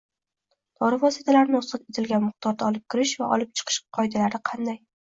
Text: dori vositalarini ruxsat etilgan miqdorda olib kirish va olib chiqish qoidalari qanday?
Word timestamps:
dori 0.79 0.97
vositalarini 1.03 1.57
ruxsat 1.59 1.85
etilgan 1.93 2.27
miqdorda 2.27 2.69
olib 2.73 2.89
kirish 2.95 3.17
va 3.25 3.33
olib 3.39 3.57
chiqish 3.63 3.83
qoidalari 4.01 4.47
qanday? 4.53 4.87